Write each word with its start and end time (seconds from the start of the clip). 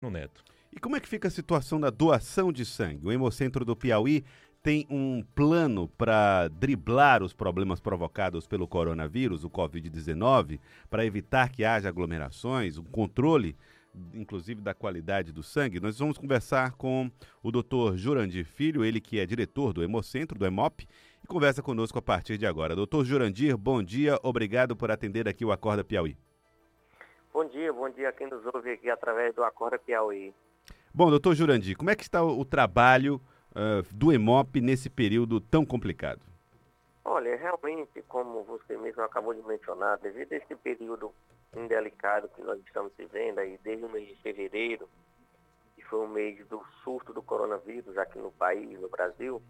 no 0.00 0.10
Neto. 0.10 0.42
E 0.72 0.78
como 0.78 0.96
é 0.96 1.00
que 1.00 1.08
fica 1.08 1.28
a 1.28 1.30
situação 1.30 1.80
da 1.80 1.90
doação 1.90 2.52
de 2.52 2.64
sangue? 2.64 3.06
O 3.06 3.12
Hemocentro 3.12 3.64
do 3.64 3.76
Piauí 3.76 4.24
tem 4.62 4.86
um 4.90 5.22
plano 5.34 5.88
para 5.88 6.48
driblar 6.48 7.22
os 7.22 7.32
problemas 7.32 7.80
provocados 7.80 8.46
pelo 8.46 8.68
coronavírus, 8.68 9.42
o 9.42 9.50
Covid-19, 9.50 10.60
para 10.88 11.04
evitar 11.04 11.50
que 11.50 11.64
haja 11.64 11.88
aglomerações, 11.88 12.78
um 12.78 12.84
controle, 12.84 13.56
inclusive, 14.14 14.60
da 14.60 14.72
qualidade 14.72 15.32
do 15.32 15.42
sangue. 15.42 15.80
Nós 15.80 15.98
vamos 15.98 16.18
conversar 16.18 16.72
com 16.72 17.10
o 17.42 17.50
doutor 17.50 17.96
Jurandir 17.96 18.44
Filho, 18.44 18.84
ele 18.84 19.00
que 19.00 19.18
é 19.18 19.26
diretor 19.26 19.72
do 19.72 19.82
Hemocentro, 19.82 20.38
do 20.38 20.46
Hemop, 20.46 20.86
e 21.22 21.26
conversa 21.26 21.62
conosco 21.62 21.98
a 21.98 22.02
partir 22.02 22.38
de 22.38 22.46
agora. 22.46 22.76
Doutor 22.76 23.04
Jurandir, 23.04 23.56
bom 23.56 23.82
dia, 23.82 24.18
obrigado 24.22 24.76
por 24.76 24.90
atender 24.90 25.26
aqui 25.26 25.44
o 25.44 25.52
Acorda 25.52 25.82
Piauí. 25.82 26.16
Bom 27.32 27.44
dia, 27.44 27.72
bom 27.72 27.88
dia 27.88 28.08
a 28.08 28.12
quem 28.12 28.26
nos 28.26 28.44
ouve 28.52 28.72
aqui 28.72 28.90
através 28.90 29.32
do 29.32 29.44
Acorda 29.44 29.78
Piauí. 29.78 30.34
Bom, 30.92 31.10
doutor 31.10 31.32
Jurandir, 31.36 31.76
como 31.76 31.88
é 31.88 31.94
que 31.94 32.02
está 32.02 32.24
o, 32.24 32.40
o 32.40 32.44
trabalho 32.44 33.20
uh, 33.52 33.94
do 33.94 34.12
EMOP 34.12 34.60
nesse 34.60 34.90
período 34.90 35.40
tão 35.40 35.64
complicado? 35.64 36.20
Olha, 37.04 37.36
realmente, 37.36 38.02
como 38.08 38.42
você 38.42 38.76
mesmo 38.76 39.02
acabou 39.02 39.32
de 39.32 39.42
mencionar, 39.42 39.98
devido 39.98 40.32
a 40.32 40.36
esse 40.38 40.56
período 40.56 41.14
indelicado 41.56 42.28
que 42.30 42.42
nós 42.42 42.58
estamos 42.66 42.92
vivendo 42.98 43.38
aí 43.38 43.56
desde 43.62 43.84
o 43.84 43.88
mês 43.88 44.08
de 44.08 44.16
fevereiro, 44.16 44.88
que 45.76 45.84
foi 45.84 46.00
o 46.00 46.08
mês 46.08 46.44
do 46.48 46.60
surto 46.82 47.12
do 47.12 47.22
coronavírus 47.22 47.96
aqui 47.96 48.18
no 48.18 48.32
país, 48.32 48.78
no 48.80 48.88
Brasil, 48.88 49.40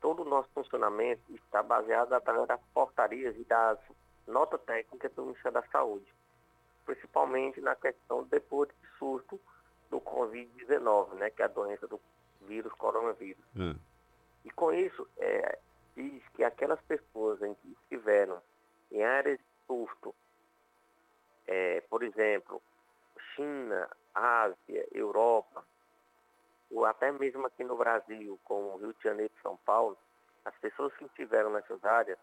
todo 0.00 0.22
o 0.22 0.28
nosso 0.28 0.48
funcionamento 0.54 1.22
está 1.34 1.62
baseado 1.62 2.14
através 2.14 2.48
das 2.48 2.60
portarias 2.72 3.36
e 3.36 3.44
das 3.44 3.78
notas 4.26 4.62
técnicas 4.62 5.12
do 5.12 5.24
Ministério 5.24 5.60
da 5.60 5.66
Saúde, 5.68 6.06
principalmente 6.86 7.60
na 7.60 7.74
questão 7.74 8.24
depois 8.24 8.68
do 8.68 8.88
surto 8.98 9.40
do 9.90 10.00
Covid-19, 10.00 11.14
né, 11.14 11.30
que 11.30 11.42
é 11.42 11.44
a 11.44 11.48
doença 11.48 11.86
do 11.86 12.00
vírus 12.42 12.72
coronavírus. 12.74 13.44
Hum. 13.54 13.76
E 14.44 14.50
com 14.50 14.72
isso, 14.72 15.06
é, 15.18 15.58
diz 15.96 16.22
que 16.34 16.44
aquelas 16.44 16.80
pessoas 16.82 17.42
em 17.42 17.54
que 17.54 17.76
estiveram 17.82 18.40
em 18.90 19.02
áreas 19.02 19.38
de 19.38 19.44
surto, 19.66 20.14
é, 21.46 21.80
por 21.82 22.02
exemplo, 22.02 22.62
China, 23.34 23.88
Ásia, 24.14 24.86
Europa, 24.92 25.64
ou 26.70 26.84
até 26.84 27.10
mesmo 27.12 27.46
aqui 27.46 27.64
no 27.64 27.76
Brasil, 27.76 28.38
como 28.44 28.76
Rio 28.76 28.94
de 28.94 29.02
Janeiro 29.02 29.32
e 29.36 29.42
São 29.42 29.56
Paulo, 29.58 29.96
as 30.44 30.56
pessoas 30.58 30.94
que 30.96 31.04
estiveram 31.04 31.50
nessas 31.50 31.82
áreas, 31.84 32.18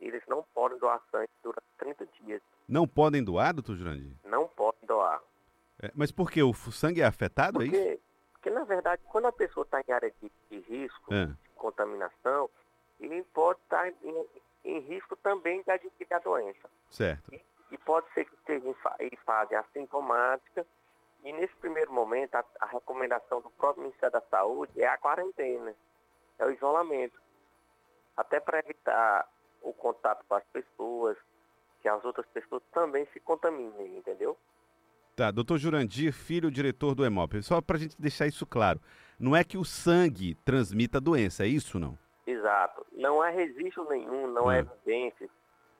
eles 0.00 0.22
não 0.26 0.42
podem 0.54 0.78
doar 0.78 1.02
sangue 1.10 1.30
durante 1.42 1.66
30 1.78 2.06
dias. 2.20 2.42
Não 2.68 2.86
podem 2.86 3.22
doar, 3.22 3.52
doutor 3.52 3.76
Jurandir? 3.76 4.16
Não 4.24 4.48
podem 4.48 4.86
doar. 4.86 5.20
É, 5.82 5.90
mas 5.94 6.10
por 6.10 6.30
que? 6.30 6.42
O 6.42 6.54
sangue 6.54 7.02
é 7.02 7.04
afetado, 7.04 7.58
porque, 7.58 7.76
é 7.76 7.94
isso? 7.94 8.02
Porque, 8.32 8.50
na 8.50 8.64
verdade, 8.64 9.02
quando 9.08 9.26
a 9.26 9.32
pessoa 9.32 9.64
está 9.64 9.80
em 9.80 9.92
área 9.92 10.12
de, 10.22 10.32
de 10.50 10.58
risco, 10.60 11.12
é. 11.12 11.26
de 11.26 11.36
contaminação, 11.56 12.48
ele 13.00 13.22
pode 13.34 13.58
estar 13.60 13.82
tá 13.82 13.88
em, 14.02 14.26
em, 14.64 14.78
risco 14.80 15.16
também 15.16 15.62
de 15.62 15.70
adquirir 15.70 16.14
a 16.14 16.18
doença. 16.18 16.70
Certo. 16.90 17.34
E, 17.34 17.42
e 17.70 17.78
pode 17.78 18.06
ser 18.12 18.24
que 18.24 18.34
esteja 18.34 18.74
em 19.00 19.16
fase 19.24 19.54
assintomática, 19.54 20.66
e 21.24 21.32
nesse 21.32 21.54
primeiro 21.56 21.90
momento, 21.90 22.34
a, 22.34 22.44
a, 22.60 22.66
recomendação 22.66 23.40
do 23.40 23.48
próprio 23.50 23.84
Ministério 23.84 24.12
da 24.12 24.20
Saúde 24.28 24.80
é 24.80 24.86
a 24.86 24.98
quarentena, 24.98 25.74
é 26.38 26.44
o 26.44 26.50
isolamento. 26.50 27.18
Até 28.14 28.38
para 28.38 28.58
evitar 28.58 29.26
o 29.62 29.72
contato 29.72 30.22
com 30.28 30.34
as 30.34 30.44
pessoas, 30.52 31.16
que 31.84 31.88
as 31.90 32.02
outras 32.02 32.24
pessoas 32.32 32.62
também 32.72 33.06
se 33.12 33.20
contaminem, 33.20 33.98
entendeu? 33.98 34.38
Tá, 35.14 35.30
doutor 35.30 35.58
Jurandir, 35.58 36.14
filho 36.14 36.50
diretor 36.50 36.94
do 36.94 37.04
EMOP. 37.04 37.42
Só 37.42 37.60
para 37.60 37.76
a 37.76 37.78
gente 37.78 38.00
deixar 38.00 38.26
isso 38.26 38.46
claro, 38.46 38.80
não 39.20 39.36
é 39.36 39.44
que 39.44 39.58
o 39.58 39.66
sangue 39.66 40.34
transmita 40.46 40.96
a 40.96 41.00
doença, 41.00 41.44
é 41.44 41.46
isso 41.46 41.78
não? 41.78 41.98
Exato. 42.26 42.86
Não 42.90 43.20
há 43.20 43.28
registro 43.28 43.86
nenhum, 43.90 44.26
não 44.28 44.48
há 44.48 44.54
hum. 44.54 44.66
evidência 44.86 45.28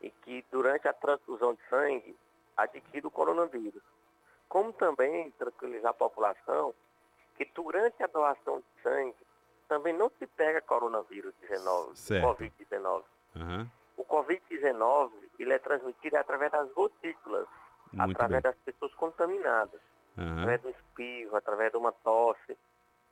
em 0.02 0.12
que 0.22 0.44
durante 0.52 0.86
a 0.86 0.92
transfusão 0.92 1.54
de 1.54 1.60
sangue 1.70 2.14
adquire 2.54 3.06
o 3.06 3.10
coronavírus. 3.10 3.82
Como 4.46 4.74
também 4.74 5.30
tranquilizar 5.38 5.92
a 5.92 5.94
população 5.94 6.74
que 7.38 7.48
durante 7.54 8.02
a 8.02 8.06
doação 8.06 8.58
de 8.58 8.82
sangue 8.82 9.16
também 9.66 9.94
não 9.94 10.10
se 10.18 10.26
pega 10.26 10.60
coronavírus 10.60 11.32
19, 11.40 11.94
Covid-19. 11.94 13.02
Uhum. 13.36 13.66
O 13.96 14.04
Covid-19 14.04 15.23
ele 15.42 15.52
é 15.52 15.58
transmitido 15.58 16.16
através 16.16 16.52
das 16.52 16.70
gotículas 16.72 17.46
muito 17.92 18.12
através 18.12 18.42
bem. 18.42 18.52
das 18.52 18.60
pessoas 18.60 18.94
contaminadas, 18.94 19.80
uhum. 20.16 20.32
através 20.32 20.62
do 20.62 20.70
espirro, 20.70 21.36
através 21.36 21.70
de 21.70 21.76
uma 21.78 21.92
tosse, 21.92 22.58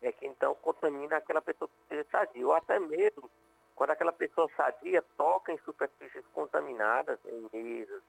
é 0.01 0.13
que 0.13 0.27
então 0.27 0.55
contamina 0.57 1.17
aquela 1.17 1.41
pessoa 1.41 1.69
que 1.69 1.83
esteja 1.83 2.05
sadia, 2.11 2.47
ou 2.47 2.53
até 2.53 2.79
mesmo 2.79 3.31
quando 3.75 3.91
aquela 3.91 4.13
pessoa 4.13 4.49
sadia 4.57 5.03
toca 5.17 5.53
em 5.53 5.59
superfícies 5.59 6.25
contaminadas, 6.33 7.19
em 7.25 7.49
mesas, 7.53 8.03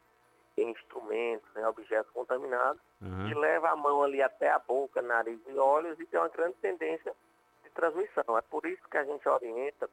em 0.57 0.71
instrumentos, 0.71 1.49
em 1.55 1.65
objetos 1.65 2.11
contaminados, 2.11 2.81
uhum. 3.01 3.27
e 3.27 3.33
leva 3.33 3.69
a 3.69 3.75
mão 3.75 4.03
ali 4.03 4.21
até 4.21 4.49
a 4.51 4.59
boca, 4.59 5.01
nariz 5.01 5.39
e 5.47 5.57
olhos 5.57 5.99
e 5.99 6.05
tem 6.05 6.19
uma 6.19 6.29
grande 6.29 6.55
tendência 6.57 7.13
de 7.63 7.69
transmissão. 7.71 8.37
É 8.37 8.41
por 8.41 8.65
isso 8.65 8.87
que 8.89 8.97
a 8.97 9.03
gente 9.03 9.27
orienta 9.27 9.89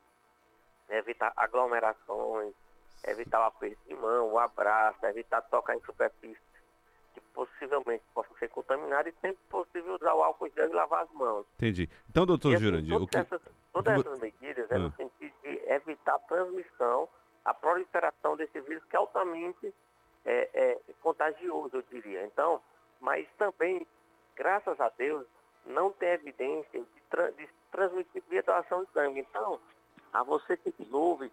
evitar 0.88 1.32
aglomerações, 1.36 2.54
evitar 3.06 3.40
o 3.40 3.44
aperto 3.44 3.78
de 3.86 3.94
mão, 3.94 4.32
o 4.32 4.38
abraço, 4.38 5.04
evitar 5.06 5.42
tocar 5.42 5.76
em 5.76 5.80
superfícies 5.80 6.50
que 7.14 7.20
possivelmente 7.32 8.04
possam 8.14 8.36
ser 8.36 8.48
contaminados 8.48 9.12
e 9.12 9.20
sempre 9.20 9.42
possível 9.48 9.94
usar 9.94 10.14
o 10.14 10.22
álcool 10.22 10.50
gel 10.50 10.70
e 10.70 10.72
lavar 10.72 11.04
as 11.04 11.12
mãos. 11.12 11.46
Entendi. 11.56 11.88
Então, 12.08 12.26
doutor 12.26 12.54
assim, 12.54 12.64
Jurandir... 12.64 12.92
Todas, 12.92 13.10
que... 13.10 13.16
essas, 13.16 13.42
todas 13.72 14.00
essas 14.00 14.20
medidas 14.20 14.70
é 14.70 14.78
no 14.78 14.88
ah. 14.88 14.92
sentido 14.96 15.34
de 15.42 15.48
evitar 15.70 16.14
a 16.14 16.18
transmissão, 16.20 17.08
a 17.44 17.54
proliferação 17.54 18.36
desse 18.36 18.60
vírus 18.60 18.84
que 18.84 18.96
é 18.96 18.98
altamente 18.98 19.74
é, 20.24 20.50
é, 20.52 20.80
contagioso, 21.00 21.76
eu 21.76 21.82
diria. 21.90 22.24
Então, 22.26 22.60
mas 23.00 23.26
também, 23.38 23.86
graças 24.36 24.78
a 24.80 24.88
Deus, 24.90 25.26
não 25.66 25.90
tem 25.92 26.10
evidência 26.10 26.80
de, 26.80 27.00
tra 27.08 27.30
de 27.30 27.48
transmitir 27.70 28.22
via 28.28 28.42
doação 28.42 28.84
de 28.84 28.90
sangue. 28.92 29.20
Então, 29.20 29.60
a 30.12 30.22
você 30.22 30.56
que 30.56 30.74
nos 30.78 30.92
ouve, 30.92 31.30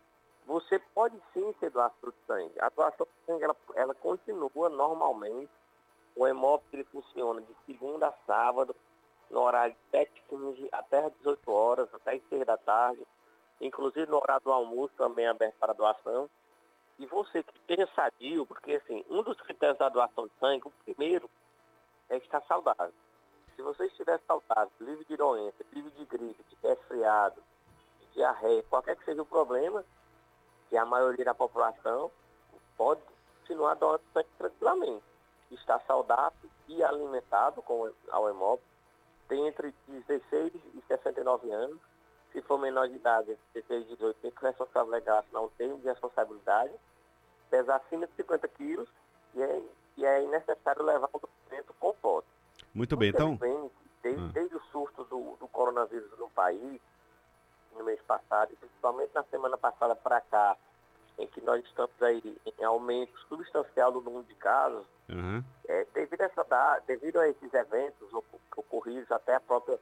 você 0.48 0.80
pode 0.96 1.22
sim 1.34 1.54
ser 1.60 1.70
doador 1.70 2.12
de 2.12 2.26
sangue. 2.26 2.54
A 2.62 2.70
doação 2.70 3.06
de 3.06 3.26
sangue, 3.26 3.44
ela, 3.44 3.56
ela 3.76 3.94
continua 3.94 4.70
normalmente 4.70 5.52
o 6.16 6.26
ele 6.74 6.84
funciona 6.86 7.42
de 7.42 7.56
segunda 7.66 8.08
a 8.08 8.14
sábado, 8.26 8.76
no 9.30 9.42
horário 9.42 9.76
de 9.76 9.98
7h15 10.00 10.68
até 10.72 11.06
as 11.06 11.14
18 11.18 11.52
horas, 11.52 11.94
até 11.94 12.16
as 12.16 12.24
6 12.30 12.46
da 12.46 12.58
tarde. 12.58 13.06
Inclusive 13.62 14.10
no 14.10 14.18
horário 14.18 14.44
do 14.44 14.52
almoço 14.52 14.94
também 14.98 15.26
é 15.26 15.30
aberto 15.30 15.56
para 15.60 15.74
doação. 15.74 16.30
E 16.98 17.06
você 17.06 17.44
que 17.44 17.56
esteja 17.60 17.88
sadio, 17.94 18.46
porque 18.48 18.74
assim, 18.74 19.06
um 19.10 19.22
dos 19.22 19.40
critérios 19.42 19.78
da 19.78 19.90
doação 19.90 20.26
de 20.26 20.34
sangue, 20.40 20.68
o 20.68 20.72
primeiro, 20.86 21.30
é 22.10 22.18
estar 22.18 22.42
saudável. 22.48 22.94
Se 23.56 23.62
você 23.62 23.86
estiver 23.86 24.20
saudável, 24.26 24.72
livre 24.80 25.06
de 25.06 25.18
doença, 25.18 25.58
livre 25.72 25.92
de 25.92 26.06
gripe, 26.06 26.44
de 26.50 26.68
resfriado, 26.68 27.44
de 28.00 28.08
diarreia, 28.14 28.64
qualquer 28.64 28.96
que 28.96 29.06
seja 29.06 29.22
o 29.22 29.26
problema, 29.26 29.86
que 30.70 30.78
a 30.78 30.86
maioria 30.86 31.26
da 31.26 31.34
população 31.34 32.12
pode 32.78 33.02
continuar 33.42 33.76
doando 33.76 34.02
sangue 34.14 34.30
tranquilamente 34.38 35.04
está 35.52 35.80
saudável 35.82 36.50
e 36.68 36.84
alimentado 36.84 37.62
com 37.62 37.90
a 38.12 38.30
EMOP, 38.30 38.62
tem 39.28 39.48
entre 39.48 39.74
16 39.88 40.54
e 40.54 40.84
69 40.88 41.52
anos. 41.52 41.80
Se 42.32 42.42
for 42.42 42.58
menor 42.60 42.88
de 42.88 42.96
idade, 42.96 43.38
16 43.54 43.86
e 43.86 43.96
18, 43.96 44.20
tem 44.22 44.32
que 44.32 44.46
responsável 44.46 44.92
legal, 44.92 45.24
não 45.32 45.50
tem 45.50 45.76
de 45.78 45.86
responsabilidade. 45.88 46.74
Pesa 47.50 47.76
acima 47.76 48.06
de 48.08 48.14
50 48.16 48.48
quilos 48.50 48.90
e 49.34 49.42
é, 49.42 49.62
e 49.96 50.06
é 50.06 50.28
necessário 50.28 50.84
levar 50.84 51.10
um 51.14 51.20
documento 51.20 51.74
com 51.80 51.94
foto. 51.94 52.28
Muito 52.74 52.96
bem, 52.98 53.10
então... 53.10 53.38
Desde, 54.04 54.22
hum. 54.22 54.30
desde 54.30 54.56
o 54.56 54.62
surto 54.72 55.04
do, 55.06 55.36
do 55.38 55.48
coronavírus 55.48 56.12
no 56.20 56.30
país, 56.30 56.80
no 57.78 57.86
mês 57.86 58.02
passado, 58.02 58.56
principalmente 58.60 59.12
na 59.14 59.24
semana 59.24 59.58
passada 59.58 59.96
para 59.96 60.22
cá, 60.22 60.58
em 61.18 61.28
que 61.28 61.42
nós 61.42 61.64
estamos 61.66 62.02
aí 62.02 62.38
em 62.60 62.64
aumento 62.64 63.18
substancial 63.28 63.92
do 63.92 64.02
número 64.02 64.24
de 64.24 64.36
casos, 64.36 64.86
uhum. 65.10 65.44
é, 65.68 65.86
devido, 65.94 66.22
a 66.22 66.26
essa, 66.26 66.84
devido 66.86 67.20
a 67.20 67.28
esses 67.28 67.54
eventos 67.54 68.10
ocorridos, 68.56 69.12
até 69.12 69.36
a 69.36 69.40
própria 69.40 69.80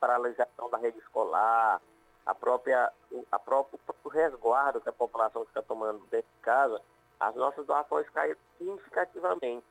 paralisação 0.00 0.70
da 0.70 0.78
rede 0.78 0.98
escolar, 0.98 1.80
a 2.24 2.34
própria, 2.34 2.92
a 3.30 3.38
próprio, 3.38 3.78
o 3.78 3.92
próprio 3.92 4.10
resguardo 4.10 4.80
que 4.80 4.88
a 4.88 4.92
população 4.92 5.42
está 5.42 5.62
tomando 5.62 5.98
dentro 6.10 6.30
de 6.34 6.40
casa, 6.42 6.80
as 7.18 7.34
nossas 7.34 7.66
doações 7.66 8.08
caíram 8.10 8.38
significativamente. 8.56 9.66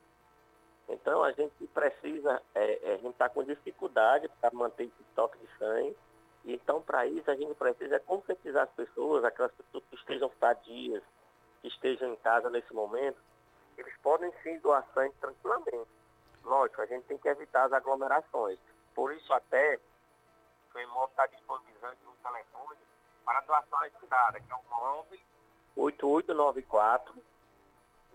Então 0.88 1.22
a 1.22 1.32
gente 1.32 1.66
precisa, 1.68 2.40
é, 2.54 2.90
é, 2.90 2.94
a 2.94 2.96
gente 2.96 3.12
está 3.12 3.28
com 3.28 3.44
dificuldade 3.44 4.28
para 4.40 4.50
manter 4.52 4.84
esse 4.84 5.02
estoque 5.08 5.38
de 5.38 5.58
sangue, 5.58 5.96
então 6.44 6.80
para 6.80 7.06
isso 7.06 7.30
a 7.30 7.34
gente 7.34 7.54
precisa 7.54 8.00
conscientizar 8.00 8.64
as 8.64 8.70
pessoas, 8.70 9.24
aquelas 9.24 9.52
pessoas 9.52 9.84
que 9.90 9.96
estejam 9.96 10.30
sadias, 10.40 11.02
que 11.60 11.68
estejam 11.68 12.12
em 12.12 12.16
casa 12.16 12.48
nesse 12.50 12.72
momento, 12.72 13.18
eles 13.76 13.94
podem 14.02 14.32
sim 14.42 14.58
doar 14.58 14.84
sangue 14.94 15.14
tranquilamente. 15.20 15.88
lógico, 16.44 16.82
a 16.82 16.86
gente 16.86 17.04
tem 17.04 17.18
que 17.18 17.28
evitar 17.28 17.64
as 17.64 17.72
aglomerações. 17.72 18.58
Por 18.94 19.12
isso 19.12 19.32
até 19.32 19.78
o 20.74 20.78
imóvel 20.78 21.08
está 21.08 21.26
disponibilizando 21.26 21.96
um 22.06 22.22
telefone 22.22 22.78
para 23.24 23.40
doação 23.40 23.84
estudada, 23.86 24.40
que 24.40 24.52
é 24.52 24.54
o 24.54 24.68
8894 25.78 27.14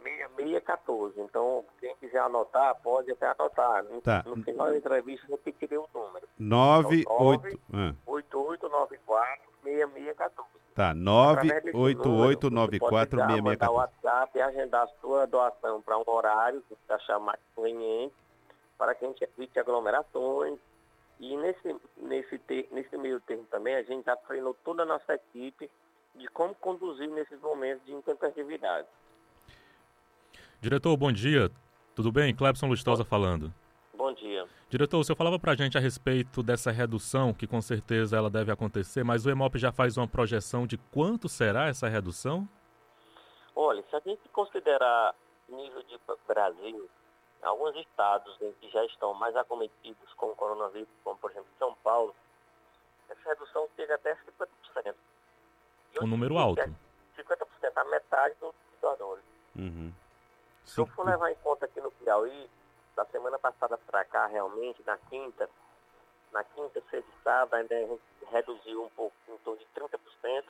6614. 0.04 1.22
Então, 1.22 1.64
quem 1.80 1.96
quiser 1.96 2.20
anotar, 2.20 2.76
pode 2.82 3.12
até 3.12 3.28
anotar. 3.28 3.84
No, 3.84 4.02
tá. 4.02 4.24
no 4.26 4.44
final 4.44 4.68
da 4.68 4.78
entrevista, 4.78 5.26
repetirei 5.30 5.78
o 5.78 5.88
número. 5.94 6.28
98... 6.38 7.48
Então, 7.48 7.98
8894 8.03 8.03
6614. 8.03 8.03
Tá, 10.74 10.94
988946614. 10.96 13.42
Mandar 13.42 13.70
o 13.70 13.76
WhatsApp 13.76 14.38
e 14.38 14.42
agendar 14.42 14.84
a 14.84 14.88
sua 15.00 15.26
doação 15.28 15.82
para 15.82 15.98
um 15.98 16.04
horário 16.08 16.62
que 16.68 16.76
você 16.76 16.94
achar 16.94 17.20
mais 17.20 17.40
conveniente, 17.56 18.14
para 18.78 18.96
que 18.96 19.06
a 19.06 19.08
gente 19.08 19.24
evite 19.24 19.60
aglomerações. 19.60 20.58
E 21.20 21.38
nesse, 21.38 21.76
nesse, 21.98 22.42
nesse 22.72 22.98
meio 22.98 23.20
termo 23.22 23.46
também, 23.52 23.76
a 23.76 23.84
gente 23.84 24.06
já 24.06 24.16
treinou 24.16 24.56
toda 24.66 24.82
a 24.82 24.86
nossa 24.86 25.14
equipe 25.14 25.70
de 26.16 26.28
como 26.30 26.56
conduzir 26.56 27.08
nesses 27.10 27.40
momentos 27.40 27.86
de 27.86 27.94
intempestividade. 27.94 28.88
Diretor, 30.60 30.98
bom 30.98 31.12
dia. 31.12 31.52
Tudo 31.96 32.12
bem? 32.12 32.36
Clebson 32.36 32.68
Lustosa 32.68 33.06
falando. 33.06 33.54
Bom 34.04 34.12
dia. 34.12 34.46
Diretor, 34.70 35.00
o 35.00 35.04
senhor 35.06 35.16
falava 35.16 35.40
para 35.40 35.54
a 35.54 35.56
gente 35.56 35.78
a 35.78 35.80
respeito 35.80 36.44
dessa 36.44 36.72
redução, 36.72 37.34
que 37.34 37.48
com 37.48 37.62
certeza 37.62 38.18
ela 38.18 38.30
deve 38.30 38.52
acontecer, 38.52 39.02
mas 39.02 39.26
o 39.26 39.30
EMOP 39.30 39.58
já 39.58 39.72
faz 39.72 39.96
uma 39.96 40.06
projeção 40.06 40.68
de 40.68 40.78
quanto 40.78 41.30
será 41.30 41.70
essa 41.70 41.88
redução? 41.88 42.46
Olha, 43.56 43.82
se 43.90 43.96
a 43.96 44.02
gente 44.02 44.28
considerar 44.34 45.16
nível 45.48 45.82
de 45.84 45.98
Brasil, 46.28 46.90
alguns 47.44 47.78
estados 47.78 48.36
em 48.42 48.52
que 48.60 48.70
já 48.72 48.84
estão 48.88 49.14
mais 49.14 49.38
acometidos 49.38 50.14
com 50.18 50.26
o 50.26 50.36
coronavírus, 50.36 50.90
como 51.02 51.18
por 51.18 51.32
exemplo 51.32 51.48
São 51.58 51.74
Paulo, 51.76 52.14
essa 53.10 53.30
redução 53.30 53.70
chega 53.78 53.96
até 53.96 54.18
50%. 54.76 54.96
Um 56.02 56.08
número 56.08 56.38
alto. 56.38 56.62
50%, 56.62 56.76
a 57.74 57.86
metade 57.86 58.36
dos 58.42 58.54
doadores. 58.82 59.24
Uhum. 59.56 59.94
Se 60.66 60.82
eu 60.82 60.86
for 60.88 61.06
levar 61.06 61.32
em 61.32 61.36
conta 61.36 61.68
aqui 61.68 61.80
no 61.80 61.90
Piauí, 61.90 62.50
da 62.96 63.06
semana 63.06 63.40
passada 63.40 63.78
para 63.78 64.06
cá, 64.06 64.28
realmente, 64.28 64.84
na 64.86 64.98
quinta, 64.98 65.50
na 66.32 66.44
quinta, 66.44 66.82
sexta 66.90 67.10
e 67.10 67.24
sábado, 67.24 67.54
ainda 67.56 67.76
a 67.76 67.88
gente 67.88 68.02
reduziu 68.32 68.84
um 68.84 68.90
pouco, 68.90 69.16
em 69.28 69.38
torno 69.40 69.60
de 69.60 69.68
30%. 69.76 70.44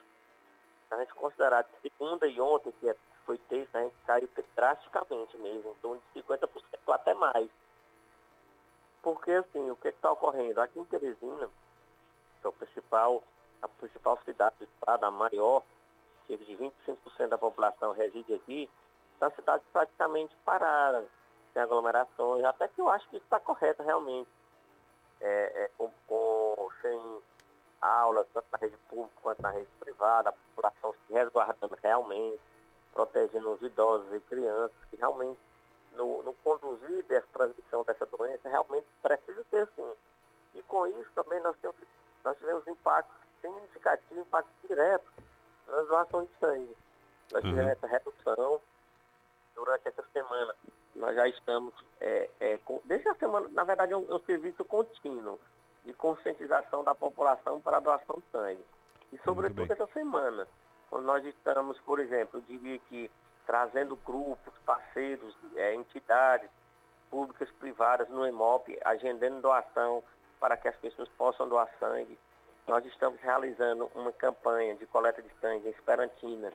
Se 0.88 0.94
a 0.94 0.98
gente 0.98 1.14
considerar 1.14 1.64
de 1.64 1.70
segunda 1.82 2.28
e 2.28 2.40
ontem, 2.40 2.72
que 2.80 2.90
é, 2.90 2.96
foi 3.26 3.38
terça, 3.38 3.78
a 3.78 3.82
gente 3.82 3.96
caiu 4.06 4.30
drasticamente 4.56 5.38
mesmo, 5.38 5.72
em 5.72 5.76
torno 5.76 6.02
de 6.14 6.22
50% 6.22 6.50
ou 6.86 6.94
até 6.94 7.14
mais. 7.14 7.50
Porque, 9.02 9.32
assim, 9.32 9.70
o 9.70 9.76
que 9.76 9.90
está 9.90 10.12
ocorrendo? 10.12 10.62
Aqui 10.62 10.80
em 10.80 10.86
Teresina, 10.86 11.50
que 12.40 12.48
é 12.48 12.50
o 12.50 12.54
principal, 12.54 13.24
a 13.62 13.68
principal 13.68 14.18
cidade 14.24 14.56
do 14.60 14.66
estado, 14.66 15.04
a 15.04 15.12
maior, 15.12 15.64
cerca 16.28 16.46
de 16.46 16.56
25% 16.56 17.28
da 17.28 17.38
população 17.38 17.92
reside 17.92 18.34
aqui, 18.34 18.70
são 19.20 19.30
cidades 19.32 19.66
praticamente 19.72 20.36
paradas, 20.46 21.08
sem 21.54 21.62
aglomerações, 21.62 22.44
até 22.44 22.68
que 22.68 22.82
eu 22.82 22.90
acho 22.90 23.08
que 23.10 23.18
isso 23.18 23.26
está 23.26 23.40
correto 23.40 23.84
realmente. 23.84 24.30
É, 25.22 25.64
é, 25.64 25.72
com, 25.78 25.90
com, 26.06 26.70
sem 26.82 27.22
aulas, 27.80 28.28
tanto 28.34 28.46
na 28.52 28.58
rede 28.58 28.76
pública 28.90 29.14
quanto 29.22 29.42
na 29.42 29.52
rede 29.52 29.70
privada, 29.80 30.30
a 30.30 30.34
população 30.34 30.94
se 31.08 31.14
resguardando 31.14 31.78
realmente, 31.82 32.42
protegendo 32.94 33.52
os 33.52 33.62
idosos 33.62 34.14
e 34.14 34.20
crianças, 34.22 34.76
que 34.90 34.98
realmente 34.98 35.40
no, 35.96 36.24
no 36.24 36.34
conduzir 36.44 37.04
dessa 37.06 37.28
transmissão 37.34 37.84
dessa 37.84 38.06
doença, 38.06 38.50
realmente 38.50 38.88
precisa 39.02 39.44
ser 39.50 39.64
assim. 39.64 39.94
E 40.56 40.62
com 40.64 40.88
isso 40.88 41.10
também 41.16 41.40
nós, 41.42 41.56
temos, 41.62 41.76
nós 42.24 42.38
tivemos 42.38 42.68
impactos 42.68 43.16
significativos, 43.42 44.18
impactos 44.18 44.54
diretos 44.68 45.10
nas 45.68 45.88
doações 45.88 46.28
de 46.30 46.36
sangue. 46.40 46.78
Nós 47.32 47.44
uhum. 47.44 47.50
tivemos 47.50 47.72
essa 47.72 47.88
redução 47.88 48.62
durante 49.56 49.88
essa 49.88 50.04
semana. 50.14 50.56
Nós 51.04 51.18
já 51.18 51.28
estamos, 51.28 51.74
é, 52.00 52.30
é, 52.40 52.58
com, 52.60 52.80
desde 52.86 53.10
a 53.10 53.16
semana, 53.16 53.50
na 53.50 53.66
verdade, 53.66 53.92
é 53.92 53.98
um, 53.98 54.10
é 54.10 54.16
um, 54.16 54.20
serviço 54.20 54.64
contínuo 54.64 55.38
de 55.84 55.92
conscientização 55.92 56.82
da 56.82 56.96
população 56.96 57.60
para 57.60 57.76
a 57.76 57.80
doação 57.82 58.16
de 58.16 58.32
sangue. 58.32 58.66
E 59.12 59.18
sobretudo 59.18 59.70
essa 59.70 59.86
semana, 59.88 60.48
quando 60.90 61.04
nós 61.04 61.26
estamos, 61.26 61.78
por 61.82 62.00
exemplo, 62.00 62.40
eu 62.40 62.44
diria 62.48 62.80
que 62.88 63.12
trazendo 63.46 63.98
grupos, 63.98 64.54
parceiros, 64.66 65.36
é, 65.58 65.76
entidades 65.76 66.50
públicas, 67.12 67.52
privadas 67.60 68.08
no 68.08 68.26
EMOP, 68.26 68.80
agendando 68.86 69.42
doação 69.42 70.02
para 70.40 70.56
que 70.56 70.70
as 70.70 70.76
pessoas 70.78 71.10
possam 71.18 71.50
doar 71.50 71.70
sangue. 71.82 72.18
Nós 72.66 72.86
estamos 72.86 73.20
realizando 73.20 73.92
uma 73.94 74.14
campanha 74.14 74.74
de 74.76 74.86
coleta 74.86 75.22
de 75.22 75.30
sangue 75.42 75.68
em 75.68 75.72
Esperantina, 75.72 76.54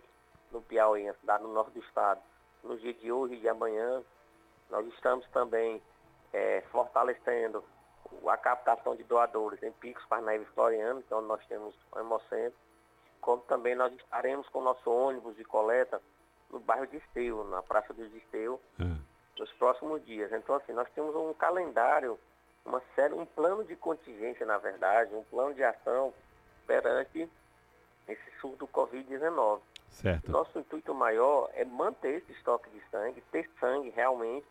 no 0.51 0.63
Piauí, 0.63 1.05
na 1.05 1.13
cidade 1.13 1.43
do 1.43 1.51
norte 1.51 1.73
do 1.73 1.81
estado 1.81 2.23
no 2.63 2.77
dia 2.79 2.95
de 2.95 3.13
hoje 3.13 3.35
e 3.35 3.41
de 3.41 3.49
amanhã. 3.49 4.03
Nós 4.71 4.87
estamos 4.89 5.27
também 5.29 5.83
é, 6.33 6.63
fortalecendo 6.71 7.65
a 8.27 8.37
captação 8.37 8.97
de 8.97 9.03
doadores 9.05 9.63
em 9.63 9.73
Picos, 9.73 10.05
Parnaíba 10.07 10.45
e 10.45 10.55
Floriano, 10.55 11.01
então 11.01 11.21
nós 11.23 11.45
temos 11.47 11.75
o 11.93 11.99
Hemocentro, 11.99 12.59
como 13.21 13.43
também 13.43 13.75
nós 13.75 13.93
estaremos 13.95 14.49
com 14.49 14.61
o 14.61 14.65
nosso 14.65 14.91
ônibus 14.91 15.37
de 15.37 15.45
coleta 15.45 16.01
no 16.51 16.59
bairro 16.61 16.87
de 16.87 16.97
Esteu, 16.97 17.45
na 17.45 17.63
Praça 17.63 17.93
dos 17.93 18.13
Esteu, 18.15 18.61
uhum. 18.79 18.99
nos 19.39 19.53
próximos 19.53 20.05
dias. 20.05 20.33
Então, 20.33 20.55
assim, 20.55 20.73
nós 20.73 20.89
temos 20.95 21.15
um 21.15 21.35
calendário, 21.35 22.19
uma 22.65 22.83
série, 22.95 23.15
um 23.15 23.27
plano 23.27 23.65
de 23.65 23.77
contingência, 23.77 24.47
na 24.47 24.59
verdade, 24.59 25.15
um 25.15 25.25
plano 25.25 25.55
de 25.55 25.63
ação 25.63 26.13
perante 26.67 27.29
esse 28.07 28.41
surto 28.41 28.59
do 28.59 28.69
Covid-19. 28.69 29.61
Certo. 29.91 30.31
Nosso 30.31 30.59
intuito 30.59 30.95
maior 30.95 31.51
é 31.55 31.65
manter 31.65 32.23
esse 32.23 32.33
estoque 32.33 32.71
de 32.71 32.81
sangue, 32.91 33.23
ter 33.33 33.51
sangue 33.59 33.91
realmente, 33.91 34.47